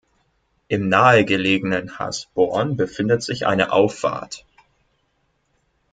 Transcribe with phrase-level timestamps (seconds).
[0.67, 4.43] Im nahegelegenen Hasborn befindet sich eine Auffahrt.